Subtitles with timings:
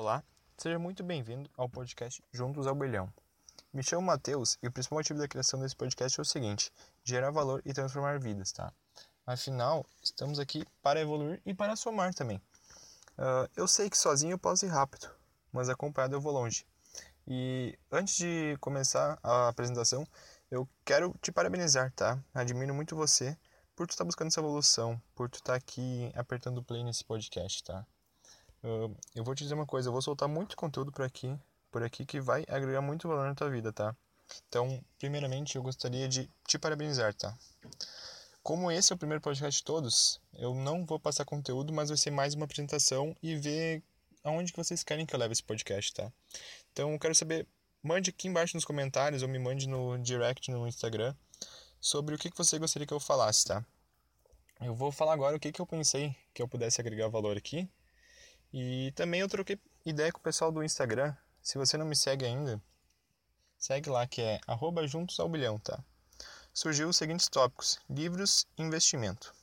[0.00, 0.22] Olá,
[0.56, 3.12] seja muito bem-vindo ao podcast Juntos ao Bilhão.
[3.72, 7.32] Me chamo Matheus e o principal motivo da criação desse podcast é o seguinte: gerar
[7.32, 8.72] valor e transformar vidas, tá?
[9.26, 12.36] Afinal, estamos aqui para evoluir e para somar também.
[13.18, 15.10] Uh, eu sei que sozinho eu posso ir rápido,
[15.52, 16.64] mas acompanhado eu vou longe.
[17.26, 20.06] E antes de começar a apresentação,
[20.48, 22.22] eu quero te parabenizar, tá?
[22.32, 23.36] Admiro muito você
[23.74, 27.04] por tu estar tá buscando essa evolução, por tu estar tá aqui apertando play nesse
[27.04, 27.84] podcast, tá?
[28.62, 31.36] Uh, eu vou te dizer uma coisa, eu vou soltar muito conteúdo por aqui,
[31.70, 33.94] por aqui que vai agregar muito valor na tua vida, tá?
[34.48, 37.36] Então, primeiramente, eu gostaria de te parabenizar, tá?
[38.42, 41.98] Como esse é o primeiro podcast de todos, eu não vou passar conteúdo, mas vai
[41.98, 43.82] ser mais uma apresentação e ver
[44.24, 46.12] aonde que vocês querem que eu leve esse podcast, tá?
[46.72, 47.46] Então, eu quero saber,
[47.82, 51.14] mande aqui embaixo nos comentários ou me mande no direct no Instagram
[51.80, 53.64] sobre o que, que você gostaria que eu falasse, tá?
[54.60, 57.68] Eu vou falar agora o que, que eu pensei que eu pudesse agregar valor aqui
[58.52, 61.14] e também eu troquei ideia com o pessoal do Instagram.
[61.42, 62.60] Se você não me segue ainda,
[63.58, 65.82] segue lá que é arroba juntos ao bilhão, tá?
[66.52, 69.34] Surgiu os seguintes tópicos: livros e investimento.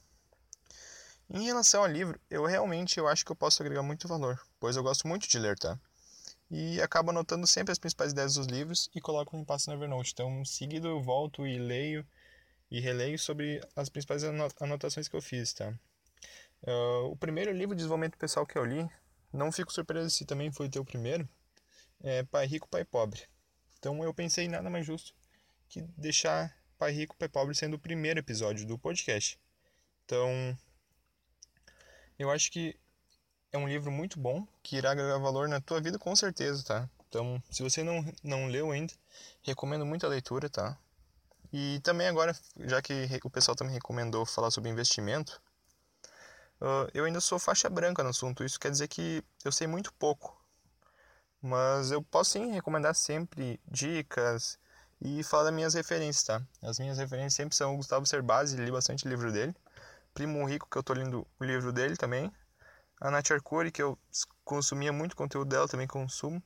[1.30, 4.76] Em relação ao livro, eu realmente eu acho que eu posso agregar muito valor, pois
[4.76, 5.80] eu gosto muito de ler, tá?
[6.50, 10.12] E acabo anotando sempre as principais ideias dos livros e coloco em passo no Evernote.
[10.14, 12.06] Então, em seguida eu volto e leio
[12.70, 14.24] e releio sobre as principais
[14.60, 15.74] anotações que eu fiz, tá?
[16.64, 18.88] Uh, o primeiro livro de desenvolvimento pessoal que eu li,
[19.36, 21.28] não fico surpreso se também foi teu primeiro,
[22.04, 23.22] é Pai Rico, Pai Pobre.
[23.78, 25.14] Então eu pensei nada mais justo
[25.70, 29.40] que deixar Pai Rico, Pai Pobre sendo o primeiro episódio do podcast.
[30.06, 30.58] Então,
[32.18, 32.76] eu acho que
[33.52, 36.90] é um livro muito bom, que irá agregar valor na tua vida com certeza, tá?
[37.08, 38.94] Então, se você não, não leu ainda,
[39.42, 40.78] recomendo muito a leitura, tá?
[41.52, 45.42] E também agora, já que o pessoal também recomendou falar sobre investimento,
[46.62, 49.94] Uh, eu ainda sou faixa branca no assunto, isso quer dizer que eu sei muito
[49.94, 50.42] pouco.
[51.42, 54.58] Mas eu posso sim recomendar sempre dicas
[55.02, 56.42] e falar das minhas referências, tá?
[56.62, 59.56] As minhas referências sempre são o Gustavo Cerbasi, li bastante livro dele.
[60.14, 62.32] Primo Rico, que eu tô lendo o livro dele também.
[63.02, 64.00] A Nath Arcuri, que eu
[64.44, 66.42] consumia muito conteúdo dela, também consumo.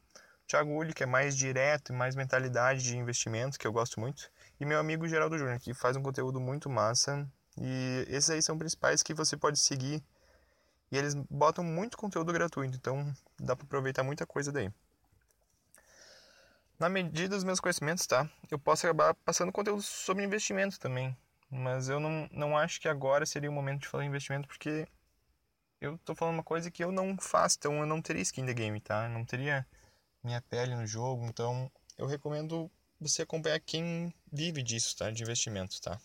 [0.47, 4.31] Thiago Uli, que é mais direto e mais mentalidade de investimento, que eu gosto muito.
[4.59, 8.57] E meu amigo Geraldo Júnior, que faz um conteúdo muito massa e esses aí são
[8.57, 10.03] principais que você pode seguir.
[10.91, 14.71] E eles botam muito conteúdo gratuito, então dá para aproveitar muita coisa daí.
[16.79, 18.27] Na medida dos meus conhecimentos, tá?
[18.49, 21.15] Eu posso acabar passando conteúdo sobre investimento também.
[21.49, 24.87] Mas eu não, não acho que agora seria o momento de falar investimento, porque
[25.81, 28.53] eu tô falando uma coisa que eu não faço, então eu não teria skin the
[28.53, 29.05] game, tá?
[29.05, 29.67] Eu não teria
[30.23, 35.09] minha pele no jogo, então eu recomendo você acompanhar quem vive disso, tá?
[35.09, 35.99] De investimento, tá?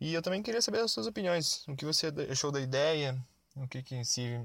[0.00, 3.18] E eu também queria saber as suas opiniões, o que você achou da ideia,
[3.56, 4.38] o que, que se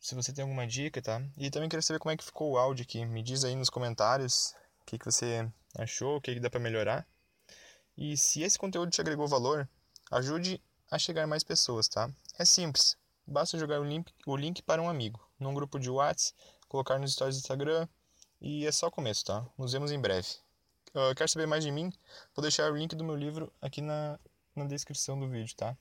[0.00, 1.20] se você tem alguma dica, tá?
[1.36, 3.04] E também queria saber como é que ficou o áudio aqui.
[3.04, 6.60] Me diz aí nos comentários o que, que você achou, o que, que dá para
[6.60, 7.06] melhorar.
[7.96, 9.68] E se esse conteúdo te agregou valor,
[10.10, 12.08] ajude a chegar mais pessoas, tá?
[12.38, 12.96] É simples.
[13.26, 16.38] Basta jogar o link, o link para um amigo, num grupo de WhatsApp,
[16.68, 17.88] colocar nos stories do Instagram
[18.40, 19.44] e é só o começo, tá?
[19.58, 20.28] Nos vemos em breve.
[20.94, 21.92] Uh, quer saber mais de mim?
[22.34, 24.20] Vou deixar o link do meu livro aqui na,
[24.56, 25.74] na descrição do vídeo, tá?